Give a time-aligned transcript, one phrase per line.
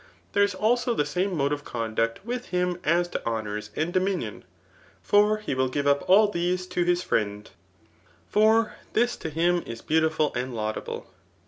[0.33, 3.99] There is also die same nfode of ccmduct with him as to honours and do
[3.99, 4.41] Hmuon;
[5.03, 7.47] for he will give up all diese to his friend;
[8.27, 11.05] for this to him is beautiful and laudable.